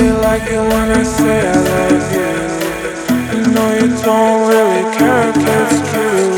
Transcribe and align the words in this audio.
like 0.00 0.42
it 0.50 0.58
when 0.58 0.90
I 0.90 1.02
say 1.02 1.48
I 1.48 1.54
love 1.70 2.12
you. 2.16 3.38
You 3.38 3.46
know 3.54 3.74
you 3.74 3.88
don't 4.02 4.48
really 4.48 4.96
care 4.96 5.28
if 5.30 5.36
it's 5.36 5.90
true. 5.90 6.33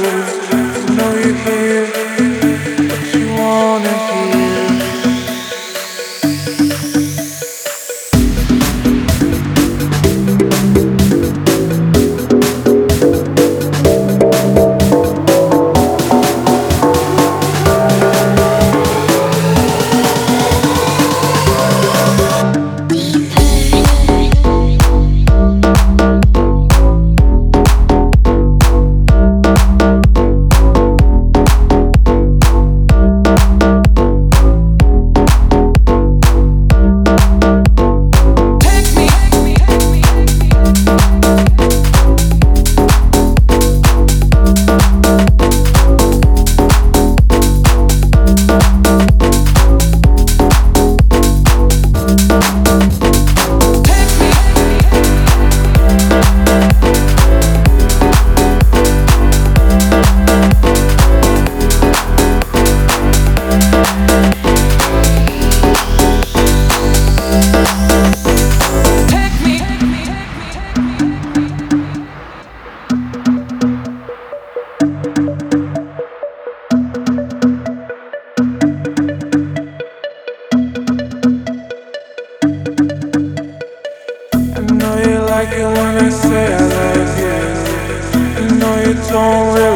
only 89.16 89.75